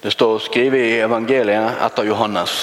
[0.00, 2.62] Det står skrevet i evangeliet etter Johannes.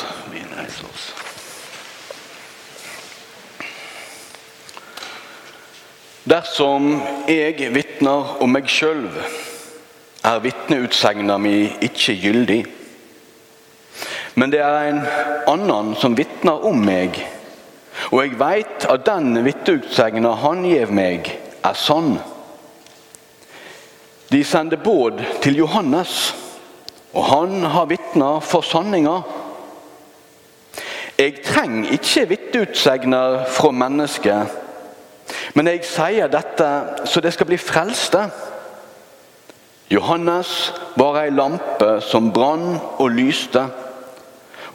[6.28, 6.96] Dersom
[7.30, 9.06] jeg vitner om meg sjøl,
[10.26, 12.58] er vitneutsegna mi ikke gyldig.
[14.34, 15.00] Men det er en
[15.54, 17.22] annen som vitner om meg,
[18.10, 22.18] og jeg veit at den vitneutsegna han gjev meg, er sann.
[24.34, 26.34] De sender båd til Johannes,
[27.18, 29.16] og han har vitna for sanninga.
[31.18, 34.46] Jeg trenger ikke vitneutsegner fra mennesker,
[35.58, 36.68] men jeg sier dette
[37.10, 38.28] så det skal bli frelste.
[39.90, 40.54] Johannes
[41.00, 43.66] var ei lampe som brann og lyste.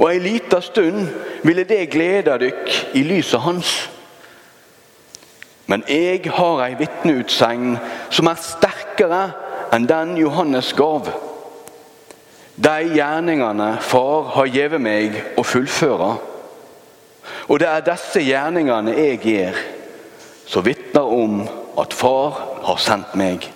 [0.00, 1.06] Og ei lita stund
[1.46, 3.74] ville det glede dykk i lyset hans.
[5.70, 7.76] Men jeg har ei vitneutsegn
[8.10, 9.26] som er sterkere
[9.72, 11.12] enn den Johannes gav.
[12.56, 16.10] De gjerningene Far har gitt meg å fullføre.
[17.48, 19.60] Og det er disse gjerningene jeg gjør,
[20.46, 21.40] som vitner om
[21.80, 22.36] at Far
[22.66, 23.48] har sendt meg.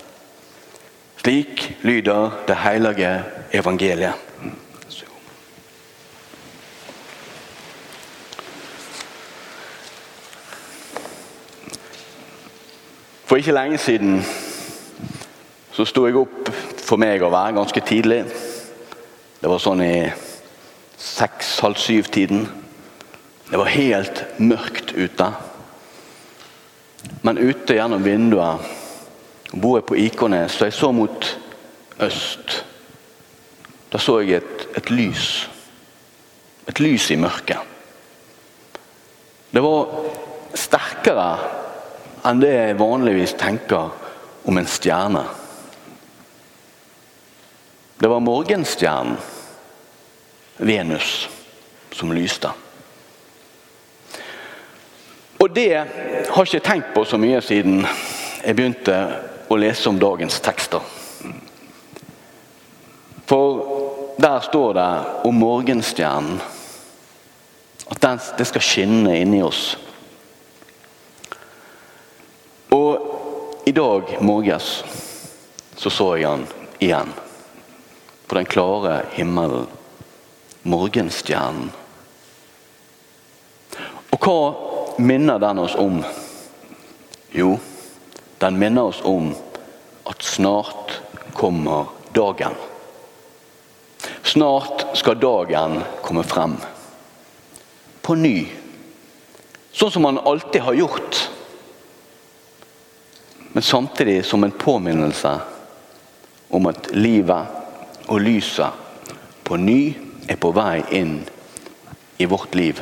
[1.20, 3.12] Slik lyder det hellige
[3.52, 4.22] evangeliet.
[13.26, 14.20] For ikke lenge siden
[15.74, 16.46] så sto jeg opp
[16.86, 18.22] for meg å være ganske tidlig.
[19.40, 20.06] Det var sånn i
[20.96, 22.46] seks-halv syv-tiden.
[23.50, 25.28] Det var helt mørkt ute.
[27.22, 31.28] Men ute gjennom vinduet bor jeg på Ikornes, så jeg så mot
[32.02, 32.56] øst.
[33.92, 35.28] Da så jeg et, et lys.
[36.66, 37.60] Et lys i mørket.
[39.52, 39.92] Det var
[40.56, 41.28] sterkere
[42.26, 43.92] enn det jeg vanligvis tenker
[44.48, 45.22] om en stjerne.
[47.98, 49.16] Det var morgenstjernen,
[50.56, 51.28] Venus,
[51.92, 52.50] som lyste.
[55.38, 55.72] Og det
[56.30, 58.96] har jeg ikke tenkt på så mye siden jeg begynte
[59.48, 60.84] å lese om dagens tekster.
[63.26, 63.64] For
[64.20, 64.90] der står det
[65.28, 66.40] om morgenstjernen.
[67.86, 69.76] At den, det skal skinne inni oss.
[72.74, 74.72] Og i dag morges
[75.76, 76.46] så så jeg han
[76.82, 77.12] igjen.
[78.26, 79.66] På den klare himmelen.
[80.62, 81.70] Morgenstjernen.
[84.10, 86.00] Og hva minner den oss om?
[87.30, 87.58] Jo,
[88.38, 89.30] den minner oss om
[90.04, 90.96] at snart
[91.36, 92.54] kommer dagen.
[94.22, 96.56] Snart skal dagen komme frem.
[98.02, 98.46] På ny.
[99.72, 101.20] Sånn som man alltid har gjort.
[103.52, 105.38] Men samtidig som en påminnelse
[106.48, 107.65] om at livet
[108.06, 108.84] og lyset
[109.46, 109.80] på ny
[110.28, 111.18] er på vei inn
[112.18, 112.80] i vårt liv.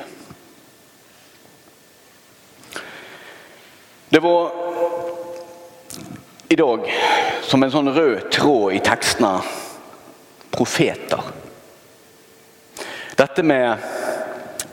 [4.08, 4.50] Det var
[6.48, 6.90] i dag
[7.42, 9.32] som en sånn rød tråd i tekstene
[10.54, 11.32] profeter.
[13.18, 13.82] Dette med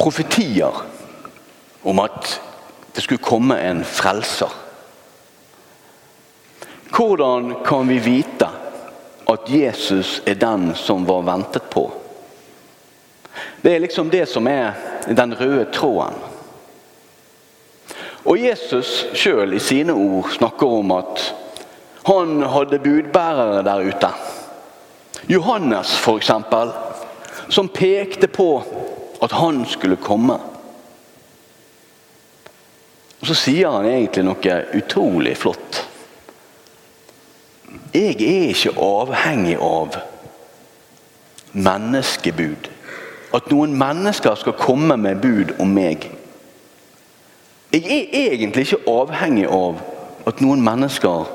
[0.02, 0.82] profetier
[1.82, 2.36] om at
[2.94, 4.52] det skulle komme en frelser.
[6.92, 8.41] Hvordan kan vi vite
[9.42, 11.92] at Jesus er den som var ventet på?
[13.62, 14.74] Det er liksom det som er
[15.08, 16.18] den røde tråden.
[18.24, 21.24] Og Jesus sjøl i sine ord snakker om at
[22.06, 24.10] han hadde budbærere der ute.
[25.28, 26.32] Johannes f.eks.,
[27.50, 28.64] som pekte på
[29.22, 30.38] at han skulle komme.
[33.22, 35.71] Og Så sier han egentlig noe utrolig flott.
[37.94, 39.98] Jeg er ikke avhengig av
[41.52, 42.70] menneskebud.
[43.36, 46.08] At noen mennesker skal komme med bud om meg.
[47.72, 49.80] Jeg er egentlig ikke avhengig av
[50.28, 51.28] at noen mennesker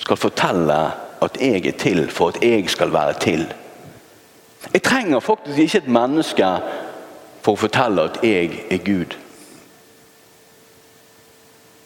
[0.00, 0.78] skal fortelle
[1.24, 3.46] at jeg er til for at jeg skal være til.
[4.72, 6.48] Jeg trenger faktisk ikke et menneske
[7.44, 9.16] for å fortelle at jeg er Gud.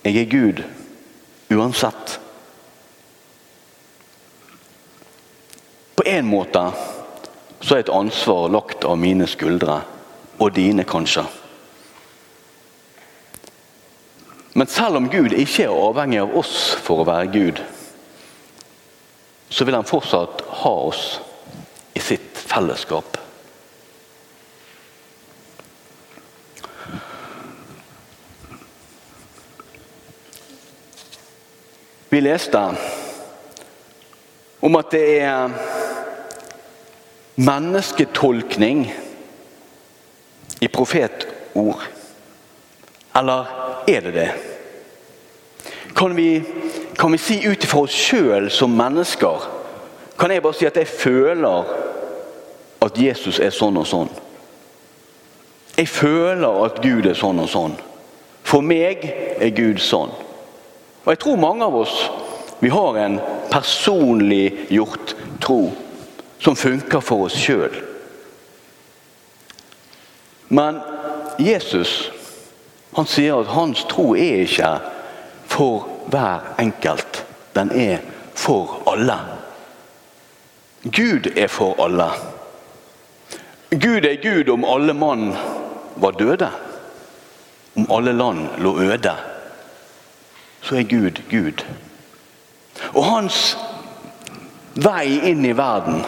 [0.05, 0.63] Jeg er Gud
[1.51, 2.19] uansett.
[6.19, 6.63] En måte
[7.61, 9.77] så er et ansvar lagt av mine skuldre,
[10.39, 11.23] og dine kanskje.
[14.59, 17.63] Men selv om Gud ikke er avhengig av oss for å være Gud,
[19.47, 21.05] så vil han fortsatt ha oss
[21.95, 23.15] i sitt fellesskap.
[32.11, 32.67] Vi leste
[34.67, 35.77] om at det er
[37.39, 38.95] mennesketolkning
[40.61, 41.83] i profetord?
[43.15, 43.47] Eller
[43.87, 44.31] er det det?
[45.95, 46.43] Kan vi,
[46.97, 49.47] kan vi si ut ifra oss sjøl som mennesker
[50.19, 51.69] Kan jeg bare si at jeg føler
[52.83, 54.09] at Jesus er sånn og sånn?
[55.79, 57.77] Jeg føler at Gud er sånn og sånn.
[58.43, 59.05] For meg
[59.39, 60.11] er Gud sånn.
[61.05, 61.95] Og jeg tror mange av oss
[62.59, 63.21] vi har en
[63.53, 65.61] personlig gjort tro
[66.39, 67.75] som funker for oss sjøl.
[70.49, 70.81] Men
[71.39, 72.11] Jesus
[72.99, 74.71] han sier at hans tro er ikke
[75.47, 77.25] for hver enkelt.
[77.55, 78.01] Den er
[78.35, 79.19] for alle.
[80.83, 82.09] Gud er for alle.
[83.71, 85.31] Gud er Gud om alle mann
[85.95, 86.51] var døde.
[87.77, 89.15] Om alle land lå øde.
[90.63, 91.65] Så er Gud Gud.
[92.95, 93.57] Og hans
[94.75, 96.03] vei inn i verden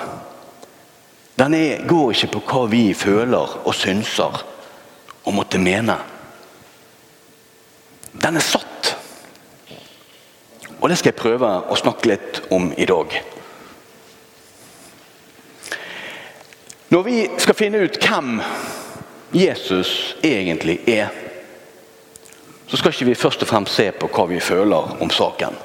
[1.41, 4.43] den er, går ikke på hva vi føler og synser
[5.25, 5.97] og måtte mene.
[8.13, 8.91] Den er satt.
[10.81, 13.17] Og det skal jeg prøve å snakke litt om i dag.
[16.93, 18.41] Når vi skal finne ut hvem
[19.33, 21.09] Jesus egentlig er,
[22.69, 25.57] så skal ikke vi først og fremst se på hva vi føler om saken.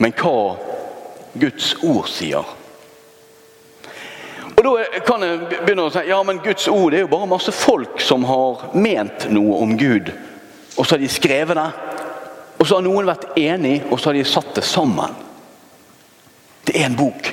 [0.00, 0.54] Men hva
[1.36, 2.54] Guds ord sier.
[4.64, 7.28] Og Da kan jeg begynne å si ja, men Guds ord det er jo bare
[7.28, 10.08] masse folk som har ment noe om Gud.
[10.76, 11.68] Og så har de skrevet det.
[12.58, 15.16] Og så har noen vært enig, og så har de satt det sammen.
[16.64, 17.28] Det er en bok.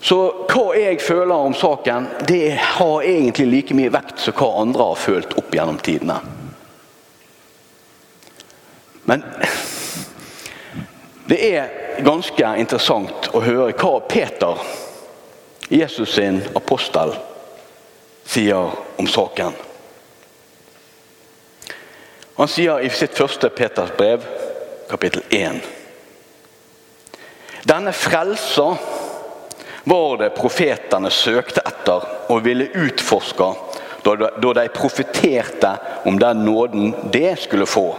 [0.00, 0.18] Så
[0.48, 4.98] hva jeg føler om saken, det har egentlig like mye vekt som hva andre har
[4.98, 6.16] følt opp gjennom tidene.
[9.04, 9.22] Men
[11.28, 14.64] det er ganske interessant å høre hva Peter,
[15.70, 17.12] Jesus sin apostel,
[18.26, 19.52] sier om saken.
[22.34, 24.24] Han sier i sitt første Peters brev,
[24.90, 25.60] kapittel 1
[27.70, 28.64] Denne frelsa
[29.84, 33.50] var det profetene søkte etter og ville utforske
[34.02, 35.70] da de profeterte
[36.08, 37.92] om den nåden det skulle få.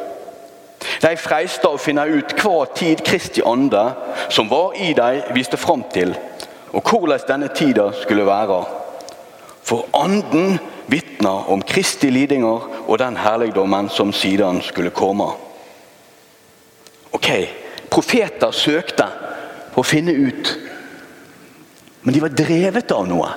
[0.99, 3.85] De freiste å finne ut hva tid Kristi ande,
[4.27, 6.17] som var i dem, viste fram til,
[6.71, 8.63] og hvordan denne tida skulle være.
[9.63, 15.29] For anden vitner om Kristi lidinger og den herligdommen som siden skulle komme.
[17.11, 17.29] Ok,
[17.91, 19.05] Profeter søkte
[19.73, 20.51] på å finne ut
[22.01, 23.29] men de var drevet av noe.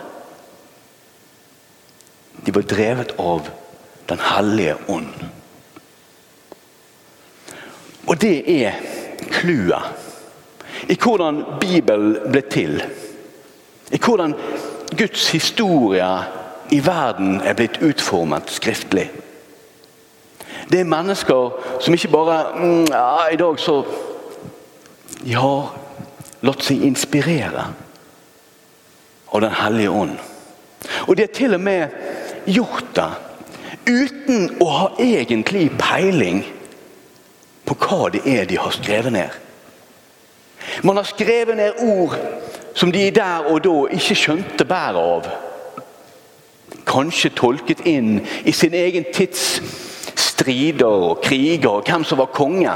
[2.45, 3.53] De var drevet av
[4.05, 5.13] Den hellige ånd.
[8.05, 8.75] Og det er
[9.33, 12.75] clouet i hvordan Bibelen ble til.
[13.95, 14.35] I hvordan
[14.99, 16.09] Guds historie
[16.71, 19.07] i verden er blitt utformet skriftlig.
[20.71, 23.83] Det er mennesker som ikke bare mm, ja, I dag så
[25.25, 25.71] De har
[26.45, 27.69] latt seg inspirere
[29.33, 30.19] av Den hellige ånd.
[31.07, 31.95] Og de har til og med
[32.45, 33.11] gjort det
[33.89, 36.43] uten å ha egentlig peiling
[37.65, 39.31] på hva det er de har skrevet ned.
[40.85, 42.19] Man har skrevet ned ord
[42.75, 45.29] som de der og da ikke skjønte bæret av.
[46.85, 49.61] Kanskje tolket inn i sin egen tids
[50.21, 52.75] strider og kriger og hvem som var konge.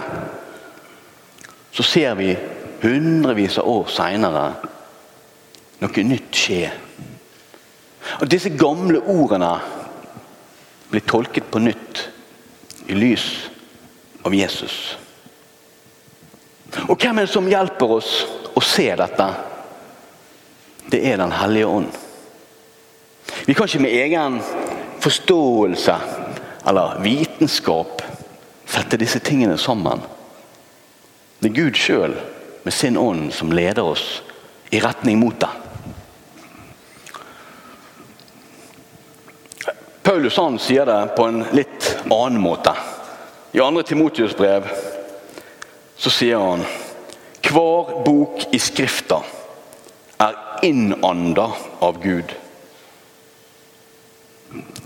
[1.73, 2.33] Så ser vi
[2.83, 4.45] hundrevis av år seinere
[5.83, 6.63] noe nytt skje.
[8.23, 9.53] Og Disse gamle ordene
[10.89, 12.07] blir tolket på nytt
[12.89, 13.27] i lys
[14.25, 14.97] av Jesus.
[16.89, 18.13] Og hvem er det som hjelper oss
[18.57, 19.29] å se dette?
[20.91, 21.87] Det er Den hellige ånd.
[23.47, 24.41] Vi kan ikke med egen
[25.01, 25.97] forståelse
[26.67, 28.03] eller vitenskap
[28.67, 30.01] sette disse tingene sammen.
[31.39, 32.17] Det er Gud sjøl
[32.65, 34.23] med sin ånd som leder oss
[34.71, 35.49] i retning mot det.
[40.03, 42.73] Paulus han sier det på en litt annen måte.
[43.53, 43.83] I 2.
[43.83, 44.69] Timotius brev
[45.97, 46.65] så sier han
[47.49, 49.23] hver bok i Skrifta
[50.63, 52.35] innanda av Gud.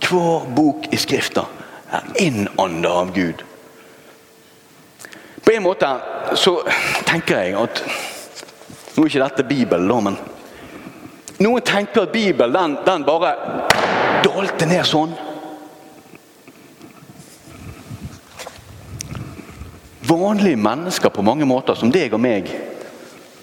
[0.02, 1.46] Hver bok i Skrifta
[1.92, 3.44] er innanda av Gud.
[5.44, 5.88] På en måte
[6.34, 6.58] så
[7.04, 7.84] tenker jeg at
[8.92, 10.16] Nå er ikke dette Bibelen, men
[11.40, 13.30] noen tenker at Bibelen den, den bare
[14.20, 15.14] dalte ned sånn.
[20.04, 22.52] Vanlige mennesker på mange måter, som deg og meg,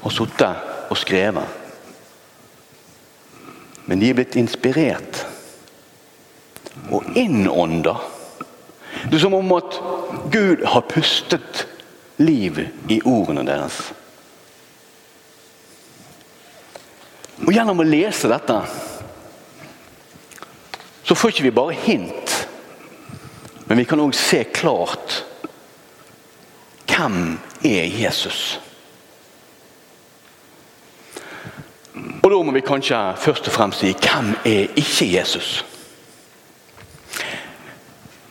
[0.04, 1.59] har sittet og skrevet.
[3.90, 5.24] Men de er blitt inspirert
[6.94, 7.96] og innånda.
[9.10, 9.80] Det er som om at
[10.30, 11.66] Gud har pustet
[12.22, 13.80] liv i ordene deres.
[17.48, 18.60] Og Gjennom å lese dette
[21.10, 22.34] så får ikke vi bare hint,
[23.66, 25.24] men vi kan òg se klart
[26.86, 28.60] hvem er Jesus.
[32.30, 35.48] Og da må vi kanskje først og fremst si hvem er ikke Jesus?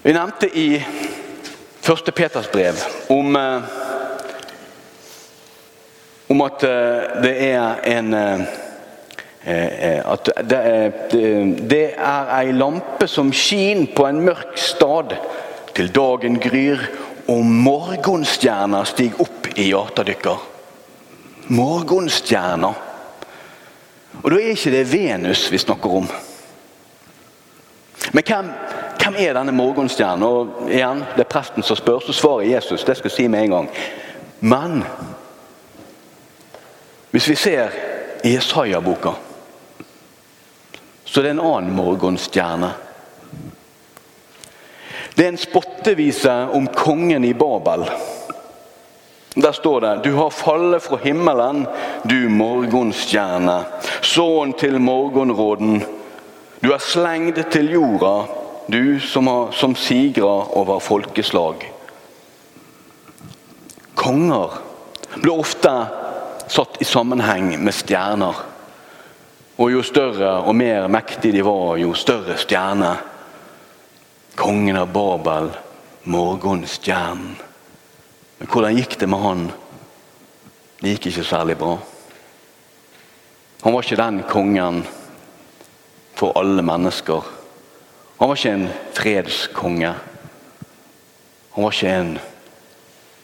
[0.04, 0.78] Vi nevnte i
[1.82, 2.78] første Peters brev
[3.10, 3.66] om, eh,
[6.30, 8.46] om at eh, det er en eh,
[10.14, 10.90] at det er,
[11.74, 15.18] det er ei lampe som skin på en mørk stad
[15.74, 16.86] til dagen gryr
[17.26, 20.52] og morgenstjerna stiger opp i hjertet deres.
[21.50, 22.76] Morgenstjerna.
[24.22, 26.08] Og da er ikke det Venus vi snakker om.
[28.12, 28.50] Men hvem,
[29.02, 30.22] hvem er denne morgenstjernen?
[30.22, 32.84] Og igjen, Det er presten som spør, så svarer Jesus.
[32.84, 33.70] Det skal jeg si med en gang.
[34.40, 34.84] Men
[37.10, 37.70] hvis vi ser
[38.24, 39.12] i Jesaja-boka,
[41.04, 42.72] så det er en annen morgenstjerne.
[45.16, 47.88] Det er en spottevise om kongen i Babel.
[49.38, 51.66] Der står det Du har fallet fra himmelen,
[52.02, 53.60] du morgenstjerne.
[54.02, 55.78] Sønn til morgenråden.
[56.60, 58.26] Du er slengd til jorda,
[58.66, 61.62] du som, har, som sigrer over folkeslag.
[63.94, 64.58] Konger
[65.22, 65.74] ble ofte
[66.50, 68.44] satt i sammenheng med stjerner.
[69.58, 72.96] Og jo større og mer mektige de var, jo større stjerne.
[74.38, 75.52] Kongen av Babel,
[76.10, 77.47] morgenstjernen.
[78.38, 79.46] Men hvordan gikk det med han?
[80.80, 81.76] Det gikk ikke særlig bra.
[83.62, 84.84] Han var ikke den kongen
[86.18, 87.26] for alle mennesker.
[88.18, 89.94] Han var ikke en fredskonge.
[91.54, 92.18] Han var ikke en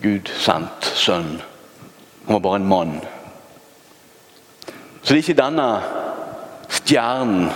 [0.02, 1.36] gudsendt sønn.
[2.26, 3.00] Han var bare en mann.
[5.02, 5.68] Så det er ikke denne
[6.68, 7.48] stjernen,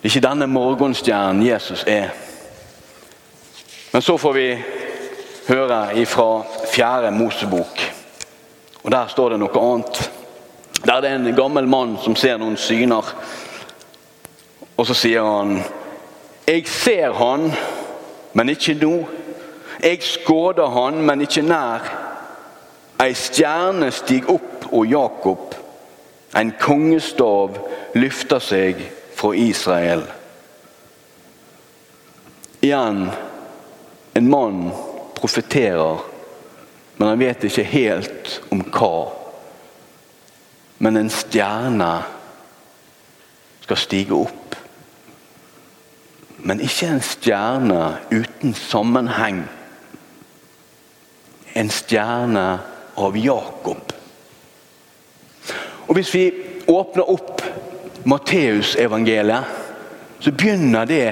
[0.00, 2.08] det er ikke denne morgenstjernen Jesus er.
[3.92, 4.46] Men så får vi
[5.48, 6.42] høre fra
[6.72, 7.80] fjerde Mosebok.
[8.82, 10.10] Og Der står det noe annet.
[10.84, 13.04] Der er det en gammel mann som ser noen syner.
[14.76, 15.62] Og så sier han
[16.46, 17.52] Jeg ser han,
[18.32, 19.08] men ikke nå.
[19.82, 21.84] Jeg skåder han, men ikke nær.
[23.00, 25.54] Ei stjerne stiger opp, og Jakob.
[26.36, 27.56] En kongestav
[27.94, 28.82] løfter seg
[29.16, 30.02] fra Israel.
[32.60, 33.08] Igjen
[34.14, 34.72] en mann
[35.20, 36.00] profeterer,
[36.96, 39.10] men han vet ikke helt om hva.
[40.80, 41.90] Men en stjerne
[43.64, 44.56] skal stige opp.
[46.40, 49.42] Men ikke en stjerne uten sammenheng.
[51.56, 52.44] En stjerne
[52.96, 53.94] av Jakob.
[55.88, 56.24] Og Hvis vi
[56.70, 57.42] åpner opp
[58.04, 59.56] Matteusevangeliet,
[60.20, 61.06] så begynner det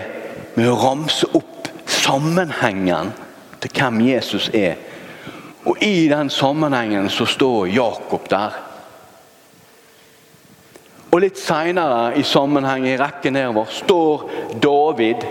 [0.57, 3.13] med å ramse opp sammenhengen
[3.61, 4.75] til hvem Jesus er.
[5.67, 8.57] Og I den sammenhengen så står Jakob der.
[11.11, 14.29] Og Litt seinere i sammenheng i rekken nedover står
[14.63, 15.25] David.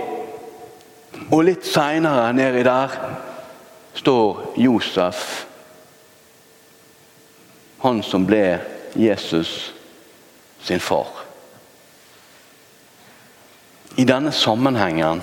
[1.31, 2.93] Og litt seinere nedi der
[3.97, 5.45] står Josef.
[7.83, 8.59] Han som ble
[8.97, 9.73] Jesus
[10.65, 11.09] sin far.
[13.97, 15.21] I denne sammenhengen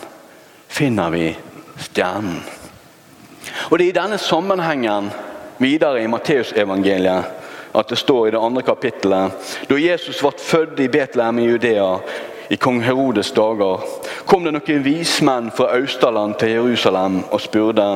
[0.69, 1.29] finner vi
[1.79, 2.43] stjernen.
[3.75, 5.09] Og Det er i denne sammenhengen
[5.59, 7.25] videre i Matteusevangeliet
[7.75, 11.89] at det står i det andre kapittelet Da Jesus ble født i Betlehem i Judea
[12.55, 13.83] i kong Herodes dager,
[14.31, 17.89] kom det noen vismenn fra Austerland til Jerusalem og spurte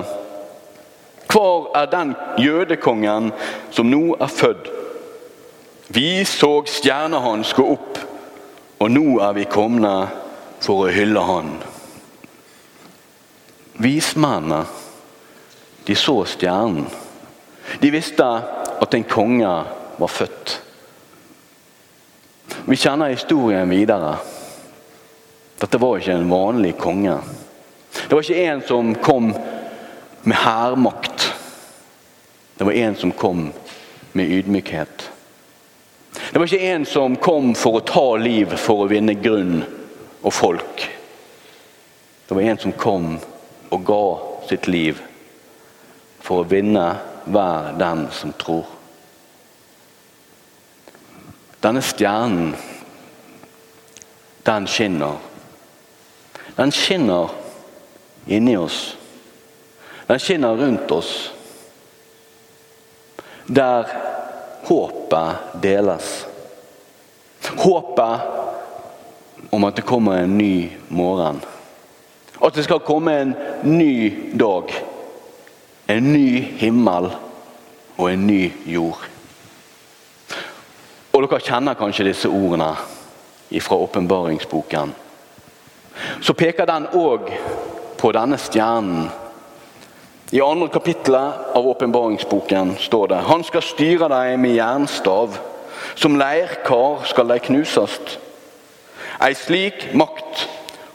[1.31, 2.11] Hvor er den
[2.43, 3.31] jødekongen
[3.71, 4.73] som nå er født?
[5.95, 8.03] Vi så stjerna hans gå opp,
[8.81, 9.95] og nå er vi komne
[10.59, 11.55] for å hylle han.
[13.79, 14.65] Vismennene
[15.89, 16.87] de så stjernen.
[17.81, 18.25] De visste
[18.81, 19.53] at en konge
[19.97, 20.61] var født.
[22.69, 24.19] Vi kjenner historien videre.
[25.57, 27.17] Dette var ikke en vanlig konge.
[28.05, 29.33] Det var ikke en som kom
[30.29, 31.31] med hærmakt.
[32.61, 33.47] Det var en som kom
[34.13, 35.11] med ydmykhet.
[36.31, 39.63] Det var ikke en som kom for å ta liv for å vinne grunn
[40.21, 40.89] og folk.
[42.29, 43.15] Det var en som kom
[43.73, 44.03] og ga
[44.53, 45.08] sitt liv
[46.29, 46.85] for å vinne
[47.25, 48.67] hver den som tror.
[51.65, 52.53] Denne stjernen
[54.49, 55.17] den skinner.
[56.57, 57.31] Den skinner
[58.27, 58.97] inni oss.
[60.07, 61.33] Den skinner rundt oss.
[63.47, 63.89] Der
[64.63, 66.27] håpet deles.
[67.57, 68.21] Håpet
[69.51, 71.41] om at det kommer en ny morgen.
[72.41, 74.73] At det skal komme en ny dag.
[75.89, 77.09] En ny himmel
[77.97, 79.01] og en ny jord.
[81.13, 82.75] Og Dere kjenner kanskje disse ordene
[83.65, 84.93] fra åpenbaringsboken.
[86.21, 87.33] Så peker den òg
[87.99, 89.09] på denne stjernen.
[90.31, 95.39] I andre kapittelet av åpenbaringsboken står det Han skal styre deg med jernstav.
[95.97, 98.19] Som leirkar skal de knusast.
[99.25, 100.45] Ei slik makt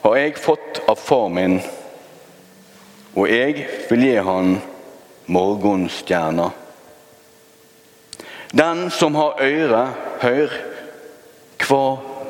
[0.03, 1.57] har jeg fått av far min,
[3.15, 4.53] og jeg vil gi han
[5.25, 6.51] morgenstjerna.
[8.51, 9.83] Den som har øre,
[10.21, 10.57] hør
[11.63, 11.85] hva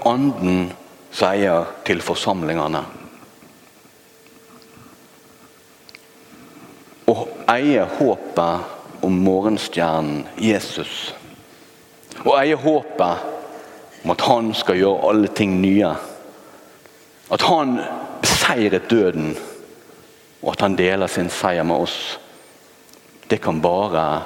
[0.07, 0.71] Anden
[1.13, 2.81] sier til forsamlingene.
[7.07, 7.15] Å
[7.53, 11.12] eie håpet om morgenstjernen Jesus.
[12.23, 15.91] Å eie håpet om at han skal gjøre alle ting nye.
[17.31, 17.77] At han
[18.23, 19.33] beseiret døden,
[20.43, 21.97] og at han deler sin seier med oss.
[23.27, 24.22] Det kan bare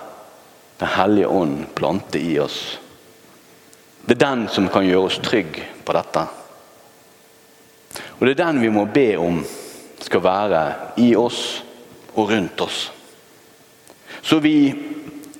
[0.77, 2.77] Den hellige ånd plante i oss.
[4.05, 6.21] Det er den som kan gjøre oss trygge på dette.
[8.19, 9.39] Og det er den vi må be om
[10.05, 10.61] skal være
[11.01, 11.41] i oss
[12.13, 12.91] og rundt oss.
[14.21, 14.75] Så vi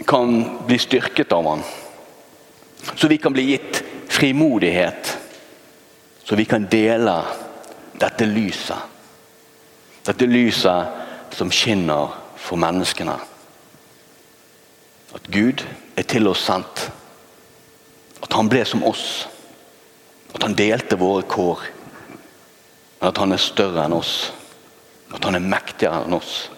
[0.08, 0.34] kan
[0.66, 1.64] bli styrket av han.
[2.96, 5.18] Så vi kan bli gitt frimodighet.
[6.24, 7.22] Så vi kan dele
[8.00, 8.78] dette lyset.
[10.04, 13.18] Dette lyset som skinner for menneskene.
[15.16, 15.64] At Gud
[15.96, 16.92] er til oss sendt.
[18.24, 19.28] At han ble som oss.
[20.36, 21.64] At han delte våre kår.
[23.00, 24.34] Men at han er større enn oss.
[25.14, 26.50] At han er mektigere enn oss.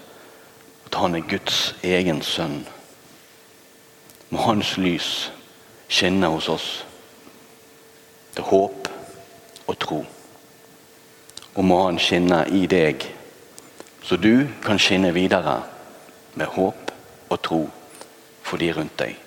[0.88, 2.64] At han er Guds egen sønn.
[4.30, 5.30] Må hans lys
[5.90, 6.70] skinne hos oss.
[8.34, 8.90] Til håp
[9.68, 10.04] og tro.
[11.56, 13.04] Og må han skinne i deg,
[14.06, 15.58] så du kan skinne videre
[16.40, 16.94] med håp
[17.30, 17.64] og tro
[18.50, 19.18] for de rundt deg.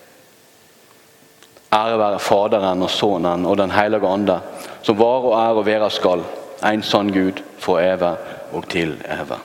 [1.72, 4.40] Ære være Faderen og Sønnen og Den hellige ande,
[4.82, 6.26] som var og er og være skal,
[6.66, 8.16] en sann Gud for evig
[8.52, 9.40] og til evig.